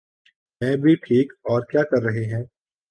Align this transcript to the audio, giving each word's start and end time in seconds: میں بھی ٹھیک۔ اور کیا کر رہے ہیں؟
میں 0.61 0.75
بھی 0.77 0.95
ٹھیک۔ 0.95 1.33
اور 1.43 1.61
کیا 1.61 1.83
کر 1.83 2.03
رہے 2.03 2.25
ہیں؟ 2.25 2.43